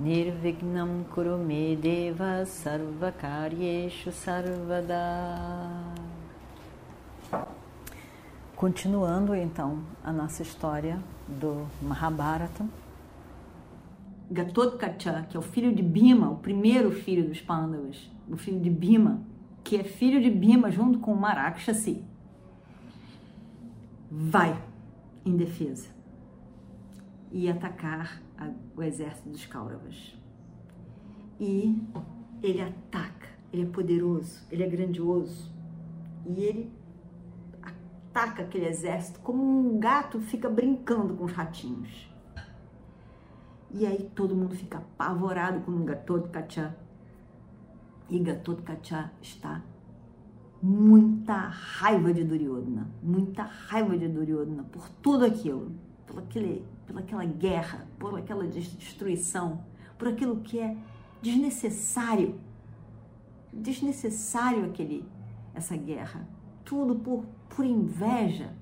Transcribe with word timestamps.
Nirvignam 0.00 1.04
Kurume 1.10 1.76
Deva 1.76 2.46
Sarvakaryeshu 2.46 4.10
Sarvada 4.10 4.96
Continuando 8.56 9.34
então 9.34 9.82
a 10.02 10.10
nossa 10.10 10.40
história 10.42 10.98
do 11.28 11.66
Mahabharata. 11.82 12.64
Gatotkacha, 14.30 15.26
que 15.28 15.36
é 15.36 15.40
o 15.40 15.42
filho 15.42 15.74
de 15.74 15.82
Bima, 15.82 16.30
o 16.30 16.36
primeiro 16.36 16.90
filho 16.92 17.28
dos 17.28 17.42
Pandavas, 17.42 18.10
o 18.26 18.38
filho 18.38 18.58
de 18.58 18.70
Bima, 18.70 19.20
que 19.62 19.76
é 19.76 19.84
filho 19.84 20.22
de 20.22 20.30
Bima 20.30 20.70
junto 20.70 20.98
com 20.98 21.14
Marakshasi, 21.14 22.02
vai 24.10 24.56
em 25.26 25.36
defesa 25.36 25.88
e 27.30 27.50
atacar 27.50 28.22
o 28.76 28.82
exército 28.82 29.28
dos 29.28 29.46
Kauravas. 29.46 30.16
E 31.38 31.82
ele 32.42 32.60
ataca, 32.60 33.28
ele 33.52 33.62
é 33.62 33.66
poderoso, 33.66 34.46
ele 34.50 34.62
é 34.62 34.68
grandioso. 34.68 35.50
E 36.26 36.42
ele 36.42 36.72
ataca 37.62 38.42
aquele 38.42 38.66
exército 38.66 39.20
como 39.20 39.42
um 39.42 39.78
gato 39.78 40.20
fica 40.20 40.48
brincando 40.48 41.14
com 41.14 41.24
os 41.24 41.32
ratinhos. 41.32 42.10
E 43.72 43.86
aí 43.86 44.10
todo 44.14 44.34
mundo 44.34 44.54
fica 44.54 44.78
apavorado 44.78 45.60
com 45.60 45.70
o 45.70 45.84
Gatot 45.84 46.28
Kacha. 46.30 46.76
E 48.08 48.18
Gatot 48.18 48.62
Kacha 48.62 49.12
está 49.22 49.62
muita 50.60 51.36
raiva 51.36 52.12
de 52.12 52.24
Duryodhana, 52.24 52.90
muita 53.02 53.44
raiva 53.44 53.96
de 53.96 54.08
Duryodhana 54.08 54.64
por 54.64 54.88
tudo 55.00 55.24
aquilo, 55.24 55.72
por 56.06 56.18
aquele 56.18 56.64
pelaquela 56.90 57.24
guerra, 57.24 57.86
por 57.98 58.18
aquela 58.18 58.44
destruição, 58.46 59.60
por 59.96 60.08
aquilo 60.08 60.40
que 60.40 60.58
é 60.58 60.76
desnecessário. 61.22 62.34
Desnecessário 63.52 64.64
aquele 64.64 65.04
essa 65.54 65.76
guerra. 65.76 66.26
Tudo 66.64 66.96
por, 66.96 67.24
por 67.48 67.64
inveja, 67.64 68.52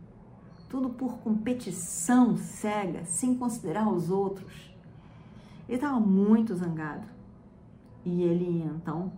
tudo 0.68 0.90
por 0.90 1.18
competição 1.18 2.36
cega, 2.36 3.04
sem 3.06 3.34
considerar 3.34 3.88
os 3.88 4.10
outros. 4.10 4.74
Ele 5.66 5.76
estava 5.76 5.98
muito 5.98 6.54
zangado. 6.54 7.06
E 8.04 8.22
ele 8.22 8.62
então 8.62 9.12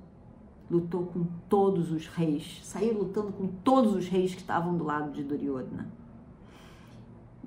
lutou 0.70 1.06
com 1.06 1.24
todos 1.48 1.90
os 1.90 2.06
reis, 2.06 2.60
saiu 2.62 2.98
lutando 2.98 3.32
com 3.32 3.48
todos 3.48 3.92
os 3.92 4.08
reis 4.08 4.34
que 4.34 4.40
estavam 4.40 4.76
do 4.76 4.84
lado 4.84 5.10
de 5.10 5.24
Duryodhana. 5.24 5.99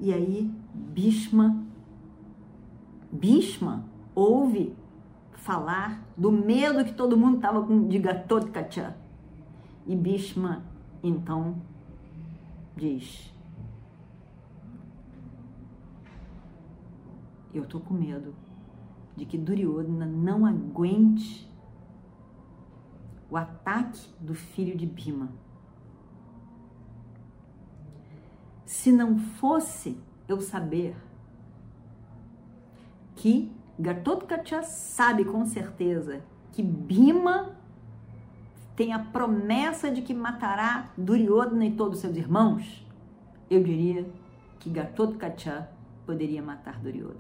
E 0.04 0.14
aí 0.14 0.54
Bhishma, 0.73 1.64
Bhishma 3.09 3.86
ouve 4.14 4.76
falar 5.32 6.06
do 6.18 6.30
medo 6.30 6.84
que 6.84 6.92
todo 6.92 7.16
mundo 7.16 7.38
estava 7.38 7.66
com 7.66 7.88
de 7.88 8.00
Gatotkacha. 8.00 8.98
E 9.88 9.96
Bhishma 9.96 10.62
então 11.02 11.56
diz: 12.75 13.34
Eu 17.53 17.66
tô 17.66 17.80
com 17.80 17.94
medo 17.94 18.35
de 19.16 19.25
que 19.25 19.38
Duryodhana 19.38 20.06
não 20.06 20.46
aguente 20.46 21.50
o 23.30 23.38
ataque 23.38 24.09
do 24.20 24.35
filho 24.35 24.75
de 24.75 24.85
Bhima. 24.85 25.30
Se 28.73 28.91
não 28.91 29.19
fosse 29.19 29.95
eu 30.28 30.41
saber 30.41 30.95
que 33.16 33.51
Gatotkacha 33.79 34.63
sabe 34.63 35.23
com 35.23 35.45
certeza 35.45 36.23
que 36.51 36.63
Bima 36.63 37.56
tem 38.75 38.91
a 38.91 38.97
promessa 38.97 39.91
de 39.91 40.01
que 40.01 40.11
matará 40.11 40.91
Duryodhana 40.97 41.67
e 41.67 41.75
todos 41.75 42.00
seus 42.00 42.17
irmãos, 42.17 42.84
eu 43.47 43.63
diria 43.63 44.09
que 44.59 44.72
Gatotkacha 44.72 45.69
poderia 46.03 46.41
matar 46.41 46.79
Duryodhana. 46.79 47.19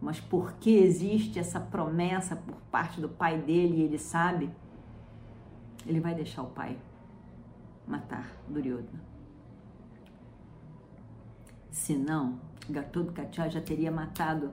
Mas 0.00 0.20
porque 0.20 0.70
existe 0.70 1.40
essa 1.40 1.58
promessa 1.58 2.36
por 2.36 2.54
parte 2.70 3.00
do 3.00 3.08
pai 3.08 3.38
dele 3.38 3.78
e 3.78 3.82
ele 3.82 3.98
sabe, 3.98 4.48
ele 5.84 5.98
vai 5.98 6.14
deixar 6.14 6.42
o 6.42 6.50
pai 6.50 6.78
matar 7.88 8.30
Duryodhana. 8.48 9.07
Senão, 11.70 12.40
Gatotkacha 12.68 13.48
já 13.48 13.60
teria 13.60 13.90
matado 13.90 14.50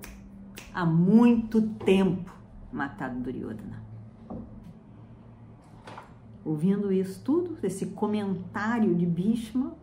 há 0.74 0.86
muito 0.86 1.62
tempo 1.62 2.34
matado 2.72 3.20
Duryodhana. 3.20 3.84
Ouvindo 6.44 6.92
isso 6.92 7.24
tudo, 7.24 7.58
esse 7.64 7.88
comentário 7.88 8.94
de 8.94 9.06
Bhishma, 9.06 9.76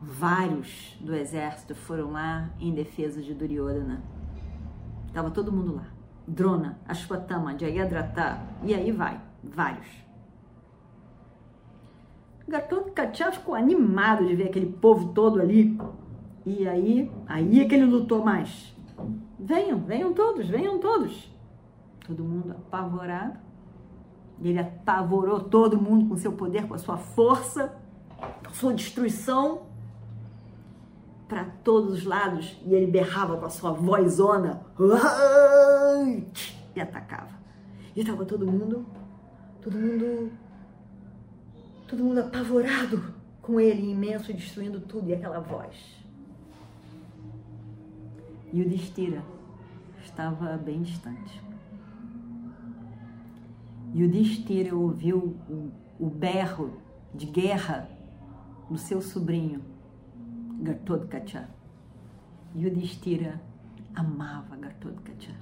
vários 0.00 0.96
do 1.00 1.14
exército 1.14 1.74
foram 1.74 2.12
lá 2.12 2.50
em 2.60 2.72
defesa 2.72 3.20
de 3.20 3.34
Duryodhana. 3.34 4.02
Estava 5.08 5.30
todo 5.30 5.50
mundo 5.50 5.74
lá. 5.74 5.86
Drona, 6.28 6.78
Ashwatthama, 6.86 7.58
Jayadratha, 7.58 8.40
e 8.62 8.74
aí 8.74 8.92
vai, 8.92 9.20
vários. 9.42 10.05
Gatotkacha 12.48 13.32
ficou 13.32 13.54
animado 13.54 14.24
de 14.24 14.36
ver 14.36 14.48
aquele 14.48 14.66
povo 14.66 15.12
todo 15.12 15.40
ali. 15.40 15.76
E 16.44 16.66
aí, 16.68 17.10
aí 17.26 17.60
é 17.60 17.64
que 17.64 17.74
ele 17.74 17.86
lutou 17.86 18.24
mais. 18.24 18.74
Venham, 19.38 19.80
venham 19.80 20.14
todos, 20.14 20.46
venham 20.48 20.78
todos. 20.78 21.28
Todo 22.06 22.22
mundo 22.22 22.52
apavorado. 22.52 23.38
Ele 24.40 24.58
apavorou 24.58 25.40
todo 25.40 25.80
mundo 25.80 26.08
com 26.08 26.16
seu 26.16 26.32
poder, 26.32 26.68
com 26.68 26.74
a 26.74 26.78
sua 26.78 26.96
força, 26.96 27.74
com 28.44 28.50
a 28.50 28.54
sua 28.54 28.74
destruição 28.74 29.62
para 31.26 31.44
todos 31.64 31.94
os 31.94 32.04
lados. 32.04 32.56
E 32.64 32.74
ele 32.74 32.86
berrava 32.86 33.36
com 33.38 33.46
a 33.46 33.50
sua 33.50 33.72
vozona 33.72 34.62
e 36.76 36.80
atacava. 36.80 37.34
E 37.96 38.00
estava 38.00 38.24
todo 38.24 38.46
mundo, 38.46 38.86
todo 39.62 39.76
mundo 39.76 40.30
todo 41.86 42.02
mundo 42.02 42.18
apavorado 42.18 43.14
com 43.40 43.60
ele 43.60 43.90
imenso 43.90 44.32
destruindo 44.32 44.80
tudo 44.80 45.08
e 45.08 45.14
aquela 45.14 45.38
voz. 45.38 45.76
E 48.52 48.60
o 48.60 48.68
Destira 48.68 49.22
estava 50.02 50.56
bem 50.56 50.82
distante. 50.82 51.40
E 53.94 54.02
o 54.02 54.10
Destira 54.10 54.74
ouviu 54.74 55.36
o, 55.48 55.70
o 55.98 56.10
berro 56.10 56.80
de 57.14 57.26
guerra 57.26 57.88
do 58.68 58.76
seu 58.76 59.00
sobrinho, 59.00 59.62
Gatotkacha. 60.60 61.48
E 62.54 62.66
o 62.66 62.74
Destira 62.74 63.40
amava 63.94 64.56
Gatotkacha. 64.56 65.34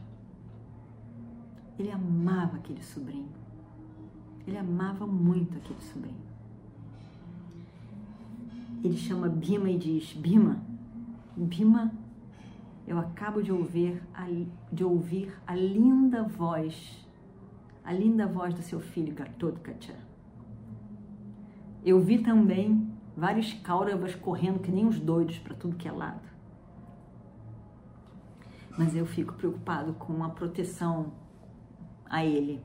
Ele 1.78 1.91
amava 1.91 2.57
aquele 2.57 2.83
sobrinho. 2.83 3.33
Ele 4.47 4.59
amava 4.59 5.07
muito 5.07 5.57
aquele 5.57 5.80
sobrinho 5.80 6.34
ele 8.84 8.98
chama 8.98 9.28
Bima 9.28 9.71
e 9.71 9.78
diz: 9.78 10.13
Bima, 10.13 10.63
Bima, 11.34 11.91
eu 12.86 12.98
acabo 12.98 13.42
de 13.42 13.51
ouvir 13.51 14.03
a, 14.13 14.27
de 14.71 14.84
ouvir 14.84 15.34
a 15.47 15.54
linda 15.54 16.22
voz, 16.22 17.07
a 17.83 17.92
linda 17.92 18.27
voz 18.27 18.53
do 18.53 18.63
seu 18.63 18.81
filho 18.81 19.15
Gatotkacha. 19.15 19.95
Eu 21.83 21.98
vi 22.01 22.19
também 22.19 22.92
vários 23.16 23.54
Kauravas 23.54 24.15
correndo 24.15 24.60
que 24.60 24.71
nem 24.71 24.87
os 24.87 25.01
doidos 25.01 25.39
para 25.39 25.54
tudo 25.54 25.77
que 25.77 25.89
é 25.89 25.92
lado. 25.92 26.28
Mas 28.77 28.95
eu 28.95 29.07
fico 29.07 29.33
preocupado 29.34 29.95
com 29.95 30.22
a 30.25 30.28
proteção 30.28 31.13
a 32.04 32.25
ele. 32.25 32.60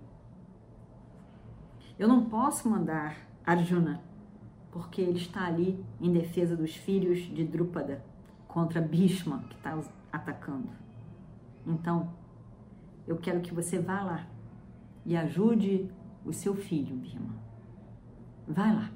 Eu 1.97 2.07
não 2.07 2.25
posso 2.25 2.69
mandar 2.69 3.17
Arjuna 3.45 4.08
porque 4.71 5.01
ele 5.01 5.17
está 5.17 5.45
ali 5.45 5.83
em 5.99 6.11
defesa 6.11 6.55
dos 6.55 6.75
filhos 6.75 7.19
de 7.19 7.43
Drúpada 7.43 8.03
contra 8.47 8.81
Bhishma, 8.81 9.43
que 9.49 9.55
está 9.55 9.79
atacando. 10.11 10.69
Então, 11.65 12.09
eu 13.07 13.17
quero 13.17 13.41
que 13.41 13.53
você 13.53 13.79
vá 13.79 14.03
lá 14.03 14.27
e 15.05 15.15
ajude 15.15 15.89
o 16.25 16.33
seu 16.33 16.55
filho, 16.55 16.95
Bima. 16.95 17.35
Vai 18.47 18.73
lá. 18.73 18.91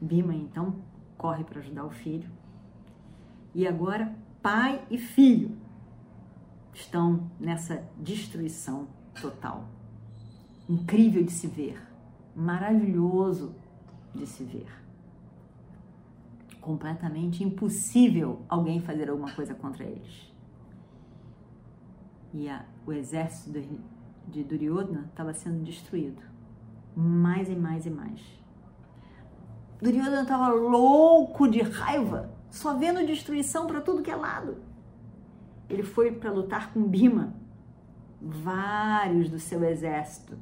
Bima 0.00 0.34
então 0.34 0.76
corre 1.16 1.44
para 1.44 1.60
ajudar 1.60 1.84
o 1.84 1.90
filho. 1.90 2.30
E 3.54 3.66
agora 3.66 4.14
pai 4.40 4.84
e 4.90 4.96
filho 4.96 5.56
estão 6.72 7.28
nessa 7.40 7.84
destruição 7.98 8.86
total. 9.20 9.64
Incrível 10.68 11.24
de 11.24 11.32
se 11.32 11.46
ver, 11.46 11.82
maravilhoso 12.36 13.54
de 14.14 14.26
se 14.26 14.44
ver. 14.44 14.68
Completamente 16.60 17.42
impossível 17.42 18.42
alguém 18.48 18.80
fazer 18.80 19.10
alguma 19.10 19.32
coisa 19.32 19.54
contra 19.54 19.84
eles. 19.84 20.32
E 22.32 22.48
a, 22.48 22.64
o 22.86 22.92
exército 22.92 23.58
de, 24.26 24.44
Duryodhana 24.44 25.06
estava 25.08 25.32
sendo 25.32 25.64
destruído. 25.64 26.22
Mais 26.94 27.48
e 27.48 27.56
mais 27.56 27.86
e 27.86 27.90
mais. 27.90 28.20
Duryodhana 29.80 30.22
estava 30.22 30.48
louco 30.48 31.48
de 31.48 31.62
raiva, 31.62 32.30
só 32.50 32.76
vendo 32.76 33.06
destruição 33.06 33.66
para 33.66 33.80
tudo 33.80 34.02
que 34.02 34.10
é 34.10 34.16
lado. 34.16 34.58
Ele 35.68 35.82
foi 35.82 36.12
para 36.12 36.32
lutar 36.32 36.72
com 36.72 36.82
Bima. 36.82 37.34
Vários 38.20 39.30
do 39.30 39.38
seu 39.38 39.62
exército 39.62 40.36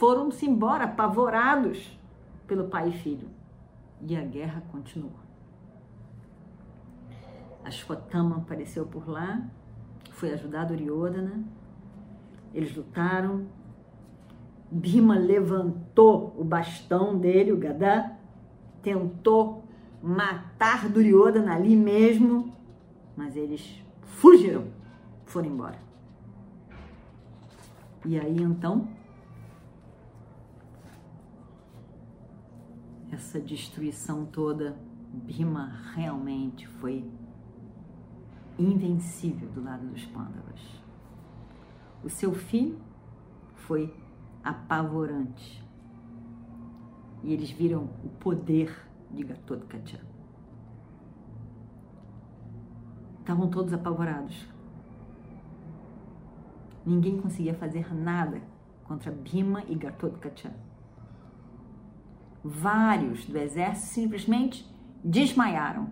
foram-se 0.00 0.46
embora, 0.46 0.84
apavorados 0.84 2.00
pelo 2.46 2.68
pai 2.68 2.88
e 2.88 2.92
filho. 2.92 3.28
E 4.00 4.16
a 4.16 4.24
guerra 4.24 4.62
continuou. 4.72 5.12
Ashwatthama 7.62 8.38
apareceu 8.38 8.86
por 8.86 9.06
lá, 9.06 9.46
foi 10.12 10.32
ajudar 10.32 10.64
Duryodhana. 10.64 11.44
Eles 12.54 12.74
lutaram. 12.74 13.46
Bhima 14.70 15.18
levantou 15.18 16.34
o 16.38 16.44
bastão 16.44 17.18
dele, 17.18 17.52
o 17.52 17.58
Gadá, 17.58 18.16
tentou 18.80 19.64
matar 20.00 20.88
Duryodhana 20.88 21.54
ali 21.54 21.76
mesmo, 21.76 22.56
mas 23.14 23.36
eles 23.36 23.84
fugiram, 24.00 24.68
foram 25.26 25.48
embora. 25.48 25.78
E 28.06 28.18
aí 28.18 28.40
então, 28.40 28.88
essa 33.10 33.40
destruição 33.40 34.24
toda, 34.24 34.76
Bhima 35.12 35.66
realmente 35.94 36.66
foi 36.66 37.04
invencível 38.58 39.48
do 39.50 39.62
lado 39.62 39.86
dos 39.86 40.04
Pandavas. 40.06 40.60
O 42.04 42.08
seu 42.08 42.32
fim 42.32 42.78
foi 43.54 43.92
apavorante. 44.42 45.62
E 47.22 47.32
eles 47.32 47.50
viram 47.50 47.90
o 48.04 48.08
poder 48.08 48.88
de 49.10 49.24
Gatotkacha. 49.24 50.00
Estavam 53.18 53.50
todos 53.50 53.72
apavorados. 53.72 54.46
Ninguém 56.86 57.20
conseguia 57.20 57.54
fazer 57.54 57.94
nada 57.94 58.40
contra 58.84 59.12
Bhima 59.12 59.62
e 59.68 59.74
Gatotkacha. 59.74 60.54
Vários 62.42 63.24
do 63.26 63.36
exército 63.38 63.88
simplesmente 63.88 64.66
desmaiaram. 65.04 65.90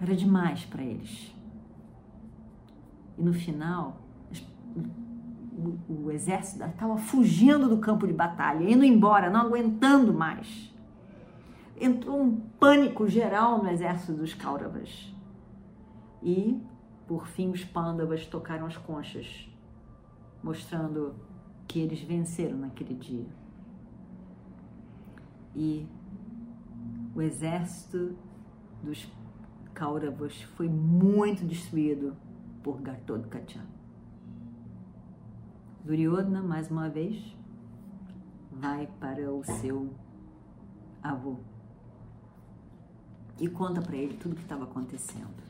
Era 0.00 0.14
demais 0.14 0.64
para 0.64 0.82
eles. 0.82 1.34
E 3.16 3.22
no 3.22 3.32
final, 3.32 4.00
o, 5.88 6.10
exército 6.10 6.64
estava 6.64 6.96
fugindo 6.96 7.68
do 7.68 7.78
campo 7.78 8.06
de 8.06 8.12
batalha, 8.12 8.70
indo 8.70 8.84
embora, 8.84 9.28
não 9.28 9.40
aguentando 9.40 10.14
mais 10.14 10.68
entrou 11.80 12.20
um 12.20 12.40
pânico 12.58 13.08
geral 13.08 13.62
no 13.62 13.70
exército 13.70 14.12
dos 14.12 14.34
Kauravas. 14.34 15.12
E, 16.22 16.60
por 17.06 17.26
fim, 17.26 17.50
os 17.50 17.64
Pandavas 17.64 18.26
tocaram 18.26 18.66
as 18.66 18.76
conchas, 18.76 19.48
mostrando 20.42 21.14
que 21.66 21.78
eles 21.78 22.00
venceram 22.00 22.58
naquele 22.58 22.94
dia. 22.94 23.26
E 25.60 25.84
o 27.16 27.20
exército 27.20 28.16
dos 28.80 29.10
Kauravas 29.74 30.40
foi 30.56 30.68
muito 30.68 31.44
destruído 31.44 32.16
por 32.62 32.80
Gatotkacha. 32.80 33.66
Duryodhana, 35.84 36.40
mais 36.44 36.70
uma 36.70 36.88
vez, 36.88 37.36
vai 38.52 38.86
para 39.00 39.32
o 39.32 39.42
seu 39.42 39.92
avô 41.02 41.38
e 43.40 43.48
conta 43.48 43.80
para 43.80 43.96
ele 43.96 44.16
tudo 44.16 44.34
o 44.34 44.36
que 44.36 44.42
estava 44.42 44.62
acontecendo. 44.62 45.42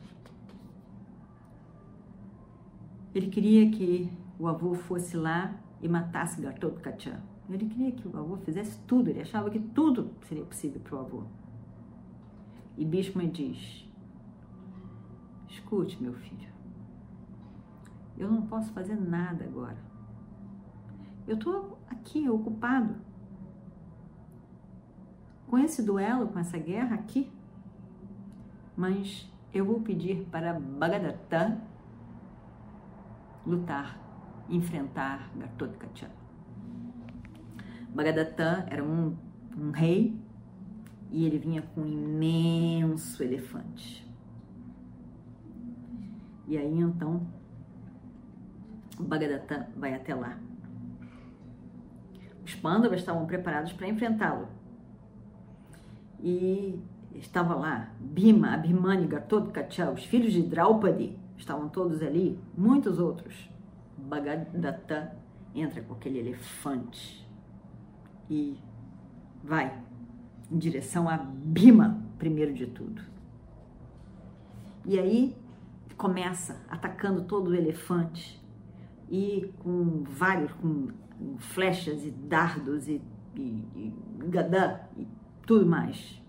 Ele 3.13 3.29
queria 3.29 3.69
que 3.69 4.11
o 4.39 4.47
avô 4.47 4.73
fosse 4.73 5.15
lá 5.15 5.53
e 5.79 5.87
matasse 5.87 6.41
Gatotkacha. 6.41 7.28
Ele 7.49 7.67
queria 7.67 7.91
que 7.91 8.07
o 8.07 8.17
avô 8.17 8.37
fizesse 8.37 8.79
tudo, 8.87 9.09
ele 9.09 9.21
achava 9.21 9.49
que 9.49 9.59
tudo 9.59 10.11
seria 10.27 10.45
possível 10.45 10.79
para 10.81 10.95
o 10.95 10.99
avô. 10.99 11.23
E 12.77 12.85
Bhishma 12.85 13.25
diz: 13.25 13.87
Escute, 15.47 16.01
meu 16.01 16.13
filho, 16.13 16.49
eu 18.17 18.29
não 18.29 18.43
posso 18.43 18.71
fazer 18.71 18.95
nada 18.95 19.43
agora. 19.45 19.77
Eu 21.27 21.35
estou 21.35 21.79
aqui 21.89 22.29
ocupado 22.29 22.95
com 25.47 25.57
esse 25.57 25.81
duelo, 25.81 26.27
com 26.27 26.37
essa 26.39 26.57
guerra 26.57 26.95
aqui 26.95 27.31
mas 28.79 29.29
eu 29.53 29.65
vou 29.65 29.81
pedir 29.81 30.25
para 30.31 30.57
Bhagadatta 30.57 31.59
lutar, 33.45 33.99
enfrentar 34.47 35.29
Gatotkacha. 35.35 36.09
Bhagadatta 37.93 38.65
era 38.69 38.83
um, 38.83 39.15
um 39.57 39.71
rei 39.71 40.15
e 41.11 41.25
ele 41.25 41.39
vinha 41.39 41.61
com 41.61 41.81
um 41.81 41.87
imenso 41.87 43.21
elefante. 43.23 44.07
E 46.47 46.57
aí 46.57 46.79
então 46.79 47.27
Bhagadatta 48.99 49.69
vai 49.75 49.93
até 49.93 50.13
lá. 50.13 50.37
Os 52.45 52.55
Pandavas 52.55 52.99
estavam 52.99 53.25
preparados 53.25 53.73
para 53.73 53.87
enfrentá-lo. 53.87 54.47
E 56.19 56.79
estava 57.15 57.55
lá 57.55 57.91
Bima, 57.99 58.53
Abhimani, 58.53 59.07
Gatotkacha, 59.07 59.91
os 59.91 60.03
filhos 60.03 60.33
de 60.33 60.41
Draupadi, 60.41 61.17
estavam 61.37 61.69
todos 61.69 62.01
ali, 62.01 62.39
muitos 62.57 62.99
outros. 62.99 63.49
Bhagadatta 63.97 65.15
entra 65.55 65.81
com 65.81 65.93
aquele 65.93 66.19
elefante 66.19 67.28
e 68.29 68.57
vai 69.43 69.77
em 70.51 70.57
direção 70.57 71.09
a 71.09 71.17
Bima, 71.17 72.01
primeiro 72.17 72.53
de 72.53 72.67
tudo. 72.67 73.01
E 74.85 74.99
aí 74.99 75.35
começa 75.97 76.61
atacando 76.69 77.23
todo 77.23 77.49
o 77.49 77.55
elefante 77.55 78.41
e 79.09 79.51
com 79.59 80.03
vários, 80.03 80.51
com 80.53 80.87
flechas 81.37 82.05
e 82.05 82.11
dardos 82.11 82.87
e, 82.87 83.01
e, 83.35 83.41
e 83.75 83.93
gadá 84.29 84.87
e 84.97 85.05
tudo 85.45 85.65
mais 85.65 86.19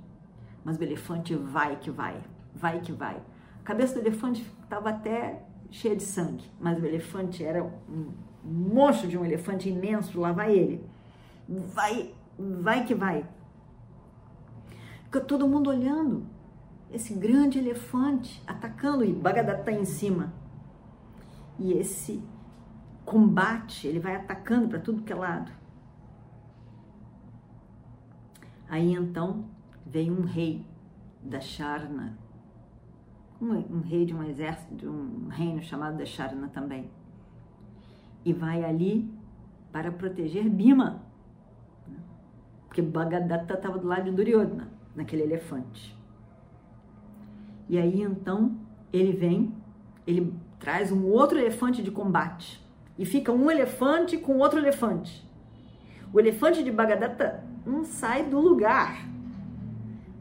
mas 0.64 0.78
o 0.78 0.83
elefante 0.83 1.35
vai 1.35 1.76
que 1.76 1.90
vai, 1.90 2.21
vai 2.54 2.80
que 2.80 2.92
vai. 2.92 3.16
A 3.61 3.64
cabeça 3.64 3.95
do 3.95 4.00
elefante 4.00 4.47
estava 4.62 4.90
até 4.90 5.42
cheia 5.71 5.97
de 5.97 6.02
sangue, 6.02 6.45
mas 6.61 6.80
o 6.80 6.87
elefante 6.87 7.45
era 7.45 7.62
um 7.62 8.12
monstro 8.45 9.09
de 9.09 9.16
um 9.16 9.25
elefante 9.25 9.69
imenso, 9.69 10.21
lá 10.21 10.33
vai 10.33 10.57
ele. 10.57 10.85
Vai, 11.50 12.14
vai 12.38 12.87
que 12.87 12.95
vai. 12.95 13.28
Fica 15.04 15.21
todo 15.21 15.49
mundo 15.49 15.69
olhando 15.69 16.25
esse 16.92 17.14
grande 17.14 17.59
elefante 17.59 18.40
atacando 18.47 19.04
e 19.04 19.12
Bagadatá 19.12 19.73
em 19.73 19.85
cima. 19.85 20.33
E 21.59 21.73
esse 21.73 22.23
combate, 23.04 23.88
ele 23.88 23.99
vai 23.99 24.14
atacando 24.14 24.69
para 24.69 24.78
tudo 24.78 25.02
que 25.02 25.12
é 25.12 25.16
lado. 25.16 25.50
Aí 28.69 28.95
então 28.95 29.47
veio 29.85 30.16
um 30.16 30.25
rei 30.25 30.64
da 31.21 31.40
Charna, 31.40 32.16
um, 33.40 33.49
um, 33.49 33.80
rei 33.80 34.07
de 34.07 34.14
um 34.14 34.23
exército, 34.23 34.75
de 34.76 34.87
um 34.87 35.26
reino 35.26 35.61
chamado 35.61 35.99
da 35.99 36.07
Charna 36.07 36.49
também, 36.49 36.88
e 38.25 38.33
vai 38.33 38.64
ali 38.64 39.12
para 39.73 39.90
proteger 39.90 40.49
Bima? 40.49 41.10
Porque 42.80 42.82
Bhagadatta 42.82 43.54
estava 43.54 43.78
do 43.78 43.87
lado 43.87 44.04
de 44.04 44.10
Duryodhana, 44.10 44.68
naquele 44.96 45.22
elefante. 45.22 45.96
E 47.68 47.78
aí 47.78 48.02
então 48.02 48.56
ele 48.92 49.12
vem, 49.12 49.54
ele 50.06 50.32
traz 50.58 50.90
um 50.90 51.06
outro 51.06 51.38
elefante 51.38 51.82
de 51.82 51.90
combate 51.90 52.60
e 52.99 53.04
fica 53.04 53.30
um 53.30 53.50
elefante 53.50 54.16
com 54.16 54.38
outro 54.38 54.58
elefante. 54.58 55.28
O 56.12 56.18
elefante 56.18 56.62
de 56.64 56.72
Bagdata 56.72 57.44
não 57.64 57.84
sai 57.84 58.25
do 58.25 58.40
lugar. 58.40 59.06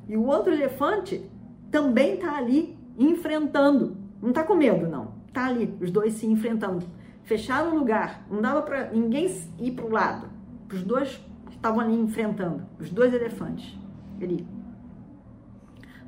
E 0.07 0.15
o 0.15 0.25
outro 0.25 0.53
elefante 0.53 1.29
também 1.71 2.15
está 2.15 2.37
ali 2.37 2.77
enfrentando. 2.97 3.97
Não 4.21 4.29
está 4.29 4.43
com 4.43 4.55
medo, 4.55 4.87
não. 4.87 5.13
Está 5.27 5.47
ali, 5.47 5.75
os 5.81 5.89
dois 5.89 6.13
se 6.13 6.27
enfrentando. 6.27 6.85
Fecharam 7.23 7.71
o 7.71 7.79
lugar. 7.79 8.25
Não 8.29 8.41
dava 8.41 8.61
para 8.61 8.91
ninguém 8.91 9.27
ir 9.57 9.71
para 9.71 9.85
o 9.85 9.91
lado. 9.91 10.27
Os 10.71 10.83
dois 10.83 11.19
estavam 11.59 11.81
ali 11.81 11.93
enfrentando. 11.93 12.65
Os 12.79 12.89
dois 12.89 13.13
elefantes. 13.13 13.77
Ali. 14.21 14.47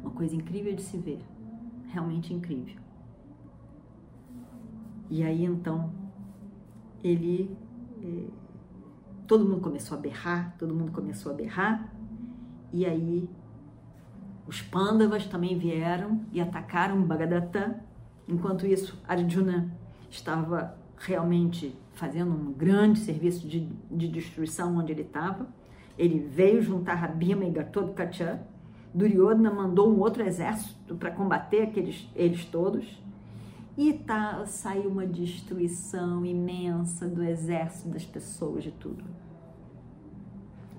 Uma 0.02 0.12
coisa 0.12 0.36
incrível 0.36 0.74
de 0.74 0.82
se 0.82 0.98
ver. 0.98 1.22
Realmente 1.90 2.34
incrível. 2.34 2.76
E 5.10 5.24
aí 5.24 5.44
então 5.44 5.92
ele 7.04 7.56
eh, 8.02 8.30
todo 9.28 9.46
mundo 9.46 9.62
começou 9.62 9.98
a 9.98 10.02
berrar, 10.02 10.56
todo 10.58 10.74
mundo 10.74 10.92
começou 10.92 11.32
a 11.32 11.36
berrar, 11.36 11.94
e 12.72 12.86
aí 12.86 13.30
os 14.48 14.62
Pandavas 14.62 15.26
também 15.26 15.58
vieram 15.58 16.22
e 16.32 16.42
atacaram 16.42 17.02
Bhagadatta. 17.04 17.84
Enquanto 18.28 18.66
isso, 18.66 19.02
Arjuna 19.08 19.74
estava 20.10 20.76
realmente 20.98 21.76
fazendo 22.02 22.32
um 22.32 22.52
grande 22.52 22.98
serviço 22.98 23.48
de, 23.48 23.70
de 23.92 24.08
destruição 24.08 24.76
onde 24.76 24.92
ele 24.92 25.04
estava. 25.04 25.48
Ele 25.96 26.18
veio 26.18 26.60
juntar 26.60 27.04
a 27.04 27.08
Bhima 27.08 27.46
e 27.46 27.52
Gatotkacha. 27.52 28.42
Duryodhana 28.92 29.54
mandou 29.54 29.88
um 29.88 30.00
outro 30.00 30.24
exército 30.24 30.96
para 30.96 31.12
combater 31.12 31.62
aqueles, 31.62 32.10
eles 32.16 32.44
todos. 32.46 33.00
E 33.78 33.94
tá, 33.94 34.44
saiu 34.48 34.90
uma 34.90 35.06
destruição 35.06 36.26
imensa 36.26 37.08
do 37.08 37.24
exército, 37.24 37.90
das 37.90 38.04
pessoas, 38.04 38.64
de 38.64 38.72
tudo. 38.72 39.04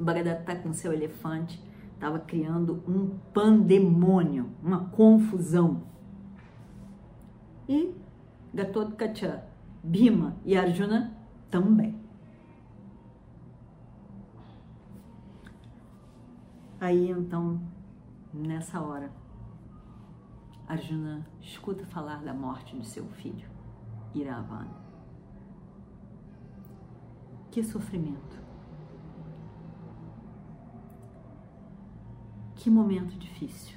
Bhagadatta 0.00 0.56
com 0.56 0.72
seu 0.72 0.92
elefante 0.92 1.62
estava 1.94 2.18
criando 2.18 2.82
um 2.88 3.10
pandemônio, 3.32 4.48
uma 4.60 4.86
confusão. 4.86 5.84
E 7.68 7.94
Gatotkacha, 8.52 9.51
Bhima 9.82 10.36
e 10.44 10.56
Arjuna 10.56 11.12
também. 11.50 12.00
Aí 16.80 17.10
então, 17.10 17.60
nessa 18.32 18.80
hora, 18.80 19.12
Arjuna 20.66 21.26
escuta 21.40 21.84
falar 21.86 22.22
da 22.22 22.32
morte 22.32 22.78
de 22.78 22.86
seu 22.86 23.04
filho, 23.06 23.48
Iravana. 24.14 24.82
Que 27.50 27.62
sofrimento! 27.62 28.40
Que 32.56 32.70
momento 32.70 33.18
difícil! 33.18 33.76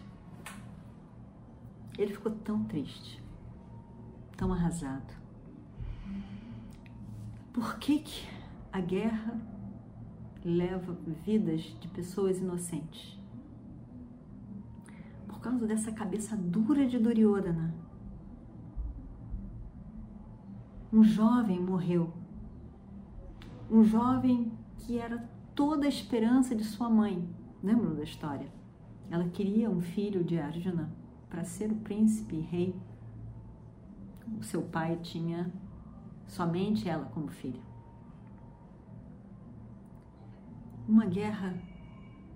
Ele 1.98 2.14
ficou 2.14 2.32
tão 2.32 2.64
triste, 2.64 3.24
tão 4.38 4.54
arrasado. 4.54 5.25
Por 7.54 7.78
que, 7.80 8.00
que 8.00 8.28
a 8.72 8.82
guerra 8.82 9.40
leva 10.44 10.98
vidas 11.26 11.62
de 11.80 11.88
pessoas 11.88 12.40
inocentes? 12.40 13.16
causa 15.46 15.68
dessa 15.68 15.92
cabeça 15.92 16.36
dura 16.36 16.88
de 16.88 16.98
Duryodhana. 16.98 17.72
Um 20.92 21.04
jovem 21.04 21.62
morreu. 21.62 22.12
Um 23.70 23.84
jovem 23.84 24.52
que 24.80 24.98
era 24.98 25.30
toda 25.54 25.86
a 25.86 25.90
esperança 25.90 26.56
de 26.56 26.64
sua 26.64 26.90
mãe. 26.90 27.30
Lembram 27.62 27.94
da 27.94 28.02
história? 28.02 28.52
Ela 29.12 29.30
queria 29.30 29.70
um 29.70 29.82
filho 29.82 30.24
de 30.24 30.40
Arjuna 30.40 30.92
para 31.30 31.44
ser 31.44 31.72
o 31.72 31.76
príncipe 31.76 32.38
e 32.38 32.42
rei. 32.42 32.76
O 34.40 34.44
seu 34.44 34.64
pai 34.64 34.98
tinha 35.04 35.54
somente 36.28 36.88
ela 36.90 37.06
como 37.06 37.30
filha. 37.30 37.62
Uma 40.88 41.06
guerra, 41.06 41.58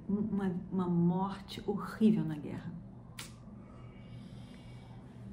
uma, 0.07 0.55
uma 0.71 0.87
morte 0.87 1.61
horrível 1.67 2.23
na 2.23 2.35
guerra. 2.35 2.73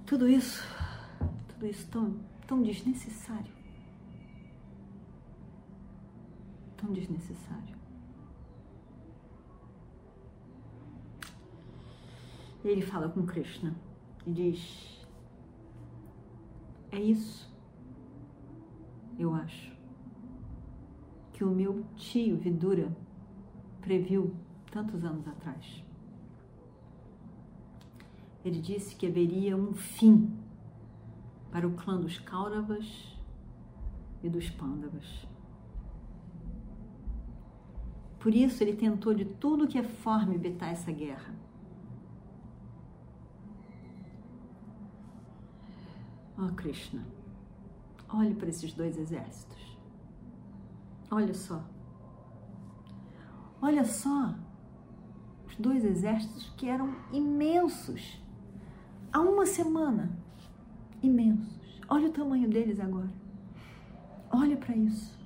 Tudo 0.05 0.29
isso, 0.29 0.63
tudo 1.49 1.67
isso 1.67 1.89
tão, 1.91 2.21
tão 2.47 2.63
desnecessário. 2.63 3.53
Tão 6.77 6.93
desnecessário. 6.93 7.77
Ele 12.63 12.83
fala 12.83 13.09
com 13.09 13.25
Krishna 13.25 13.75
e 14.27 14.33
diz: 14.33 15.07
É 16.91 16.99
isso, 16.99 17.49
eu 19.19 19.35
acho, 19.35 19.75
que 21.33 21.45
o 21.45 21.51
meu 21.51 21.85
tio 21.97 22.37
Vidura 22.37 22.95
previu 23.81 24.35
tantos 24.71 25.05
anos 25.05 25.27
atrás 25.29 25.87
ele 28.49 28.61
disse 28.61 28.95
que 28.95 29.09
haveria 29.09 29.57
um 29.57 29.75
fim 29.75 30.33
para 31.51 31.67
o 31.67 31.73
clã 31.73 32.01
dos 32.01 32.17
Kauravas 32.21 33.19
e 34.23 34.29
dos 34.29 34.49
Pandavas. 34.51 35.27
Por 38.21 38.33
isso 38.33 38.63
ele 38.63 38.77
tentou 38.77 39.13
de 39.13 39.25
tudo 39.25 39.67
que 39.67 39.77
é 39.77 39.83
forma 39.83 40.33
evitar 40.33 40.69
essa 40.69 40.93
guerra. 40.93 41.35
Oh 46.39 46.55
Krishna, 46.55 47.05
olhe 48.17 48.35
para 48.35 48.49
esses 48.49 48.73
dois 48.73 48.97
exércitos. 48.99 49.79
Olha 51.11 51.35
só. 51.35 51.63
Olha 53.61 53.85
só 53.85 54.35
os 55.47 55.57
dois 55.57 55.85
exércitos 55.85 56.53
que 56.57 56.69
eram 56.69 56.95
imensos 57.13 58.21
há 59.13 59.21
uma 59.21 59.47
semana. 59.47 60.11
Imensos. 61.03 61.81
Olha 61.89 62.09
o 62.09 62.13
tamanho 62.13 62.49
deles 62.49 62.81
agora. 62.81 63.11
Olha 64.31 64.57
para 64.57 64.77
isso. 64.77 65.17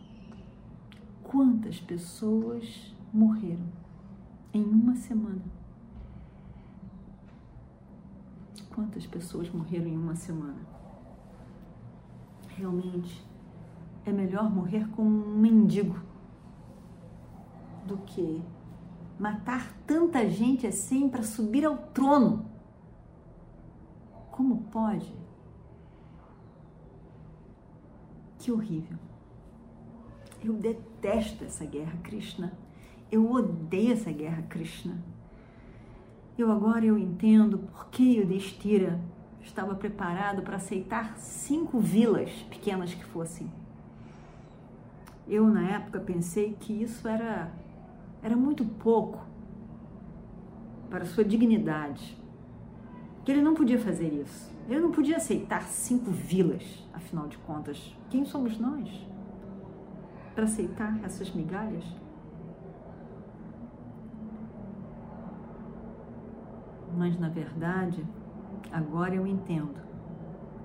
Quantas 1.22 1.80
pessoas 1.80 2.94
morreram 3.12 3.66
em 4.52 4.64
uma 4.64 4.94
semana? 4.96 5.42
Quantas 8.74 9.06
pessoas 9.06 9.50
morreram 9.50 9.86
em 9.86 9.96
uma 9.96 10.14
semana? 10.14 10.79
Realmente 12.60 13.26
é 14.04 14.12
melhor 14.12 14.50
morrer 14.50 14.86
como 14.90 15.08
um 15.08 15.38
mendigo 15.38 15.98
do 17.86 17.96
que 17.98 18.42
matar 19.18 19.74
tanta 19.86 20.28
gente 20.28 20.66
assim 20.66 21.08
para 21.08 21.22
subir 21.22 21.64
ao 21.64 21.76
trono 21.76 22.50
como 24.30 24.58
pode? 24.64 25.12
Que 28.38 28.52
horrível. 28.52 28.98
Eu 30.42 30.52
detesto 30.54 31.44
essa 31.44 31.64
guerra, 31.64 31.98
Krishna. 32.02 32.52
Eu 33.10 33.30
odeio 33.30 33.92
essa 33.92 34.10
guerra, 34.10 34.42
Krishna. 34.48 35.02
Eu 36.38 36.50
agora 36.50 36.84
eu 36.84 36.98
entendo 36.98 37.58
por 37.58 37.88
que 37.90 38.20
o 38.20 38.26
Destira 38.26 39.00
estava 39.42 39.74
preparado 39.74 40.42
para 40.42 40.56
aceitar 40.56 41.16
cinco 41.16 41.78
vilas 41.78 42.30
pequenas 42.48 42.94
que 42.94 43.04
fossem. 43.04 43.50
Eu 45.26 45.46
na 45.48 45.68
época 45.68 46.00
pensei 46.00 46.56
que 46.58 46.72
isso 46.72 47.06
era 47.06 47.52
era 48.22 48.36
muito 48.36 48.64
pouco 48.64 49.24
para 50.90 51.06
sua 51.06 51.24
dignidade 51.24 52.20
que 53.24 53.30
ele 53.30 53.42
não 53.42 53.54
podia 53.54 53.78
fazer 53.78 54.12
isso. 54.12 54.50
Ele 54.68 54.80
não 54.80 54.90
podia 54.90 55.16
aceitar 55.16 55.62
cinco 55.62 56.10
vilas, 56.10 56.88
afinal 56.92 57.28
de 57.28 57.36
contas. 57.38 57.96
Quem 58.08 58.24
somos 58.24 58.58
nós 58.58 58.88
para 60.34 60.44
aceitar 60.44 60.98
essas 61.04 61.30
migalhas? 61.32 61.84
Mas, 66.96 67.18
na 67.18 67.28
verdade, 67.28 68.04
agora 68.72 69.14
eu 69.14 69.26
entendo 69.26 69.80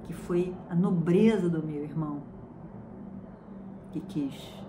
que 0.04 0.14
foi 0.14 0.56
a 0.70 0.75
nobreza 0.75 1.50
do 1.50 1.66
meu 1.66 1.84
irmão 1.84 2.24
que 3.92 4.00
quis 4.02 4.64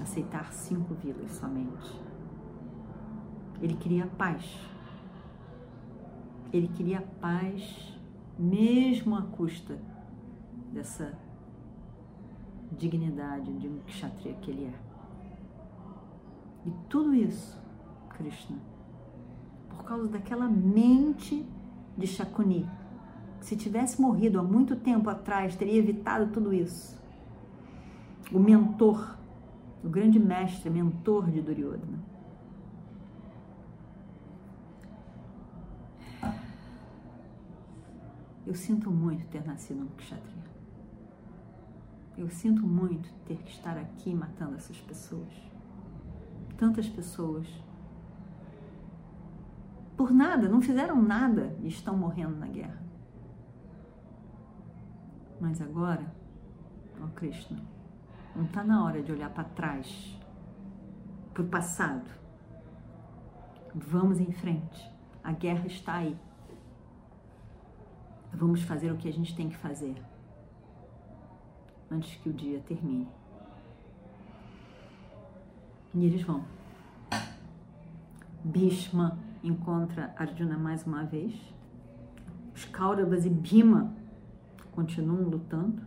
aceitar 0.00 0.52
cinco 0.52 0.94
vilas 0.94 1.30
somente. 1.32 2.00
Ele 3.60 3.74
queria 3.76 4.06
paz 4.06 4.44
ele 6.52 6.68
queria 6.68 7.02
paz, 7.20 7.98
mesmo 8.38 9.16
à 9.16 9.22
custa 9.22 9.78
dessa 10.72 11.18
dignidade 12.72 13.52
de 13.54 13.68
um 13.68 13.78
kshatriya 13.80 14.34
que 14.36 14.50
ele 14.50 14.64
é. 14.64 14.74
E 16.66 16.70
tudo 16.88 17.14
isso, 17.14 17.60
Krishna, 18.10 18.58
por 19.68 19.84
causa 19.84 20.08
daquela 20.08 20.48
mente 20.48 21.46
de 21.96 22.06
Shakuni. 22.06 22.68
Se 23.40 23.56
tivesse 23.56 24.00
morrido 24.00 24.38
há 24.38 24.42
muito 24.42 24.76
tempo 24.76 25.08
atrás, 25.08 25.54
teria 25.54 25.78
evitado 25.78 26.32
tudo 26.32 26.52
isso. 26.52 27.00
O 28.32 28.38
mentor, 28.38 29.16
o 29.84 29.88
grande 29.88 30.18
mestre, 30.18 30.68
mentor 30.68 31.30
de 31.30 31.40
Duryodhana. 31.40 32.04
Eu 38.46 38.54
sinto 38.54 38.90
muito 38.90 39.26
ter 39.26 39.44
nascido 39.44 39.82
um 39.82 39.88
kshatriya. 39.96 40.46
Eu 42.16 42.28
sinto 42.30 42.66
muito 42.66 43.12
ter 43.26 43.36
que 43.38 43.50
estar 43.50 43.76
aqui 43.76 44.14
matando 44.14 44.56
essas 44.56 44.78
pessoas 44.78 45.46
tantas 46.56 46.88
pessoas. 46.88 47.46
Por 49.96 50.12
nada, 50.12 50.48
não 50.48 50.60
fizeram 50.60 51.00
nada 51.00 51.56
e 51.60 51.68
estão 51.68 51.96
morrendo 51.96 52.36
na 52.36 52.46
guerra. 52.46 52.82
Mas 55.40 55.60
agora, 55.60 56.06
ó 57.02 57.06
Krishna, 57.08 57.58
não 58.34 58.44
está 58.44 58.62
na 58.62 58.84
hora 58.84 59.02
de 59.02 59.10
olhar 59.10 59.30
para 59.30 59.44
trás, 59.44 60.20
para 61.32 61.42
o 61.42 61.46
passado. 61.46 62.10
Vamos 63.74 64.20
em 64.20 64.32
frente. 64.32 64.90
A 65.24 65.32
guerra 65.32 65.66
está 65.66 65.94
aí. 65.94 66.16
Vamos 68.32 68.62
fazer 68.62 68.92
o 68.92 68.96
que 68.96 69.08
a 69.08 69.12
gente 69.12 69.34
tem 69.34 69.48
que 69.48 69.56
fazer 69.56 69.96
antes 71.90 72.16
que 72.16 72.28
o 72.28 72.32
dia 72.32 72.60
termine. 72.60 73.08
E 75.94 76.04
eles 76.04 76.22
vão. 76.22 76.44
Bhishma 78.44 79.18
encontra 79.42 80.14
Arjuna 80.16 80.56
mais 80.56 80.84
uma 80.84 81.04
vez. 81.04 81.34
Os 82.54 82.64
Kauravas 82.64 83.24
e 83.26 83.30
Bhima 83.30 83.92
continuam 84.72 85.22
lutando. 85.28 85.82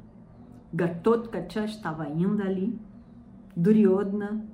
Gatotkacha 0.73 1.65
estava 1.65 2.03
ainda 2.03 2.43
ali. 2.43 2.79
Duryodhana 3.55 4.45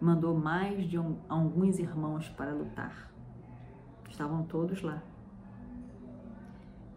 mandou 0.00 0.36
mais 0.36 0.88
de 0.88 0.98
um, 0.98 1.16
alguns 1.28 1.78
irmãos 1.78 2.28
para 2.28 2.52
lutar. 2.52 3.10
Estavam 4.08 4.42
todos 4.44 4.82
lá. 4.82 5.02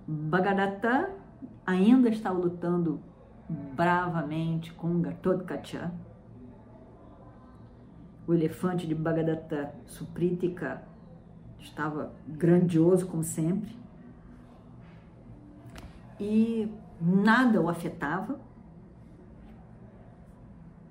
Bhagadatta 0.08 1.10
ainda 1.66 2.10
estava 2.10 2.38
lutando 2.38 3.00
bravamente 3.50 4.74
com 4.74 5.02
Gatotkacha 5.02 5.92
o 8.32 8.34
elefante 8.34 8.88
de 8.88 8.96
Bhagadatta 8.96 9.76
Supritika 9.86 10.82
estava 11.60 12.14
grandioso 12.26 13.06
como 13.06 13.24
sempre 13.24 13.78
e 16.18 16.72
nada 17.02 17.62
o 17.62 17.68
afetava. 17.68 18.40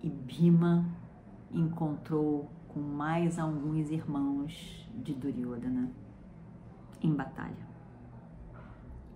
E 0.02 0.08
Bhima 0.10 0.84
encontrou 1.50 2.50
com 2.68 2.80
mais 2.80 3.38
alguns 3.38 3.90
irmãos 3.90 4.86
de 4.94 5.14
Duryodhana 5.14 5.90
em 7.02 7.12
batalha 7.14 7.68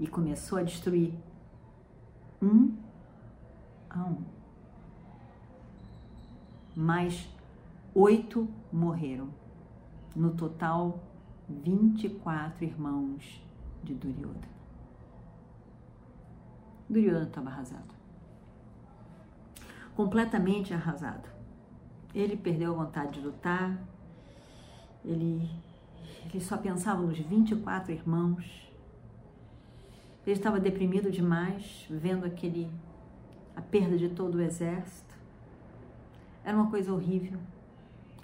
e 0.01 0.07
começou 0.07 0.59
a 0.59 0.63
destruir 0.63 1.13
um 2.41 2.75
a 3.91 4.03
um. 4.05 4.23
Mas 6.75 7.34
oito 7.95 8.49
morreram. 8.73 9.29
No 10.15 10.33
total, 10.33 11.01
24 11.49 12.65
irmãos 12.65 13.43
de 13.83 13.95
Duryodhana. 13.95 14.49
Duryodhana 16.89 17.27
estava 17.27 17.51
arrasado. 17.51 17.95
Completamente 19.97 20.75
arrasado. 20.75 21.29
Ele 22.15 22.37
perdeu 22.37 22.73
a 22.73 22.85
vontade 22.85 23.13
de 23.13 23.27
lutar. 23.27 23.79
Ele, 25.05 25.49
ele 26.25 26.41
só 26.41 26.57
pensava 26.57 27.03
nos 27.03 27.19
24 27.19 27.93
irmãos. 27.93 28.45
Ele 30.27 30.37
estava 30.37 30.59
deprimido 30.59 31.11
demais, 31.11 31.87
vendo 31.91 32.25
aquele 32.25 32.71
a 33.55 33.61
perda 33.61 33.97
de 33.97 34.09
todo 34.09 34.37
o 34.37 34.41
exército. 34.41 35.15
Era 36.45 36.57
uma 36.57 36.71
coisa 36.71 36.93
horrível 36.93 37.39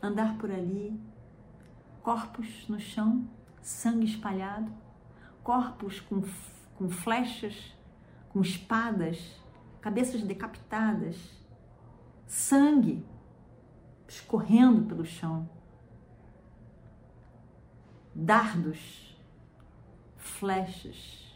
andar 0.02 0.36
por 0.38 0.50
ali, 0.50 0.98
corpos 2.02 2.68
no 2.68 2.80
chão, 2.80 3.28
sangue 3.62 4.06
espalhado, 4.06 4.72
corpos 5.42 6.00
com, 6.00 6.22
com 6.76 6.88
flechas, 6.88 7.74
com 8.30 8.40
espadas, 8.40 9.38
cabeças 9.80 10.22
decapitadas, 10.22 11.16
sangue 12.26 13.04
escorrendo 14.08 14.86
pelo 14.86 15.04
chão, 15.04 15.48
dardos, 18.14 19.16
flechas, 20.16 21.30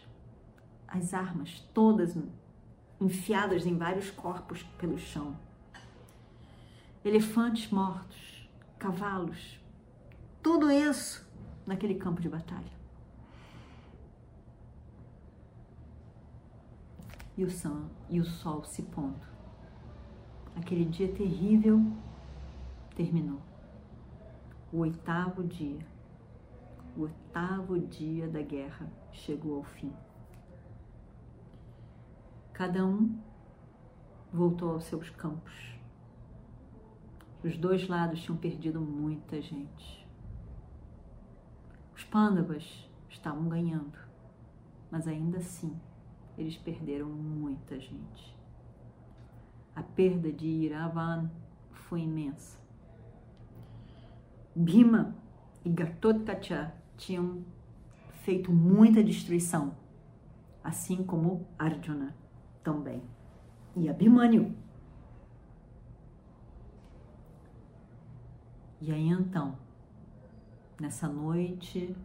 as 0.88 1.12
armas 1.12 1.60
todas 1.72 2.16
enfiadas 3.00 3.66
em 3.66 3.76
vários 3.76 4.10
corpos 4.10 4.62
pelo 4.78 4.98
chão, 4.98 5.36
elefantes 7.04 7.70
mortos, 7.70 8.33
cavalos, 8.84 9.58
tudo 10.42 10.70
isso 10.70 11.26
naquele 11.66 11.94
campo 11.94 12.20
de 12.20 12.28
batalha. 12.28 12.70
E 17.34 17.42
o, 17.42 17.50
sol, 17.50 17.84
e 18.10 18.20
o 18.20 18.24
sol 18.26 18.62
se 18.62 18.82
pondo. 18.82 19.26
Aquele 20.54 20.84
dia 20.84 21.10
terrível 21.10 21.80
terminou. 22.94 23.40
O 24.70 24.80
oitavo 24.80 25.42
dia, 25.42 25.80
o 26.94 27.04
oitavo 27.04 27.78
dia 27.78 28.28
da 28.28 28.42
guerra 28.42 28.86
chegou 29.10 29.56
ao 29.56 29.64
fim. 29.64 29.94
Cada 32.52 32.84
um 32.84 33.18
voltou 34.30 34.72
aos 34.72 34.84
seus 34.84 35.08
campos 35.08 35.74
os 37.44 37.58
dois 37.58 37.86
lados 37.88 38.22
tinham 38.22 38.38
perdido 38.38 38.80
muita 38.80 39.40
gente. 39.42 40.08
Os 41.94 42.02
pândavas 42.02 42.88
estavam 43.10 43.48
ganhando, 43.50 43.98
mas 44.90 45.06
ainda 45.06 45.38
assim 45.38 45.78
eles 46.38 46.56
perderam 46.56 47.08
muita 47.08 47.78
gente. 47.78 48.34
A 49.76 49.82
perda 49.82 50.32
de 50.32 50.46
Iravan 50.46 51.30
foi 51.70 52.00
imensa. 52.00 52.58
Bhima 54.56 55.14
e 55.64 55.68
Gatotkacha 55.68 56.72
tinham 56.96 57.44
feito 58.22 58.50
muita 58.50 59.04
destruição, 59.04 59.76
assim 60.62 61.04
como 61.04 61.46
Arjuna 61.58 62.16
também. 62.62 63.02
E 63.76 63.88
Abhimanyu 63.88 64.63
E 68.86 68.92
aí 68.92 69.08
então, 69.08 69.56
nessa 70.78 71.08
noite 71.08 71.96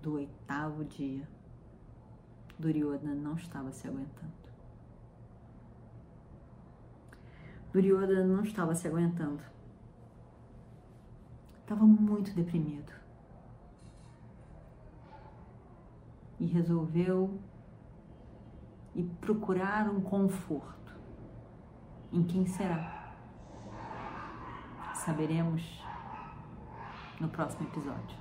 do 0.00 0.14
oitavo 0.14 0.82
dia, 0.82 1.28
Duryodhana 2.58 3.14
não 3.14 3.34
estava 3.34 3.70
se 3.70 3.86
aguentando. 3.86 4.32
Duryodhana 7.70 8.24
não 8.24 8.44
estava 8.44 8.74
se 8.74 8.88
aguentando. 8.88 9.42
Estava 11.60 11.84
muito 11.84 12.32
deprimido. 12.32 12.94
E 16.40 16.46
resolveu 16.46 17.38
ir 18.94 19.04
procurar 19.20 19.86
um 19.90 20.00
conforto. 20.00 20.96
Em 22.10 22.22
quem 22.22 22.46
será? 22.46 22.95
Saberemos 25.06 25.62
no 27.20 27.28
próximo 27.28 27.68
episódio. 27.68 28.16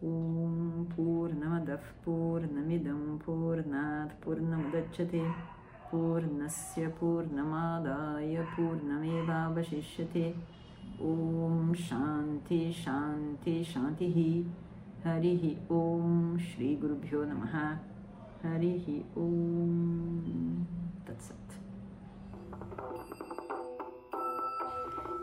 Om 0.00 0.86
Purnamadav 0.94 1.82
Purnamidam 2.04 3.18
Purnat 3.18 4.14
Purnamadachyate 4.22 5.24
Purnasya 5.90 6.88
Purnamadaya 6.90 8.46
Purnameva 8.54 9.52
Vashishyate 9.52 10.36
Om 11.00 11.74
Shanti 11.74 12.72
Shanti 12.72 13.64
Shanti 13.64 14.46
Harihi 15.04 15.58
Om 15.68 16.38
Shri 16.38 16.76
Guru 16.76 16.94
Bhyo 16.94 17.26
Namaha. 17.26 17.76
Harihi 18.44 19.02
Om 19.16 20.77